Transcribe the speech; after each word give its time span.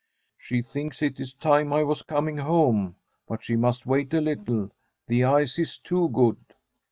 * 0.23 0.37
She 0.45 0.63
thinks 0.63 1.03
it 1.03 1.19
is 1.19 1.31
time 1.35 1.71
I 1.71 1.83
was 1.83 2.01
coming 2.01 2.39
home, 2.39 2.95
but 3.27 3.43
she 3.43 3.55
must 3.55 3.85
wait 3.85 4.11
a 4.15 4.19
little; 4.19 4.71
the 5.05 5.23
ice 5.25 5.59
is 5.59 5.77
too 5.77 6.09
good.' 6.09 6.37